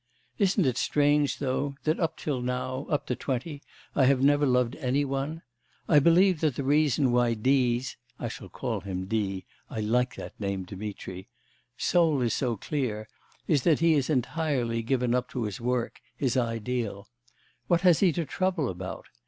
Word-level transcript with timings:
'...Isn't 0.39 0.65
it 0.65 0.77
strange 0.77 1.37
though, 1.37 1.75
that 1.83 1.99
up 1.99 2.17
till 2.17 2.41
now, 2.41 2.87
up 2.89 3.05
to 3.05 3.15
twenty, 3.15 3.61
I 3.93 4.05
have 4.05 4.19
never 4.19 4.47
loved 4.47 4.75
any 4.77 5.05
one! 5.05 5.43
I 5.87 5.99
believe 5.99 6.41
that 6.41 6.55
the 6.55 6.63
reason 6.63 7.11
why 7.11 7.35
D.'s 7.35 7.97
(I 8.19 8.27
shall 8.27 8.49
call 8.49 8.79
him 8.81 9.05
D. 9.05 9.45
I 9.69 9.79
like 9.79 10.15
that 10.15 10.33
name 10.39 10.63
Dmitri) 10.63 11.27
soul 11.77 12.19
is 12.23 12.33
so 12.33 12.57
clear, 12.57 13.07
is 13.47 13.61
that 13.61 13.77
he 13.79 13.93
is 13.93 14.09
entirely 14.09 14.81
given 14.81 15.13
up 15.13 15.29
to 15.29 15.43
his 15.43 15.61
work, 15.61 16.01
his 16.17 16.35
ideal. 16.35 17.07
What 17.67 17.81
has 17.81 17.99
he 17.99 18.11
to 18.13 18.25
trouble 18.25 18.69
about? 18.69 19.05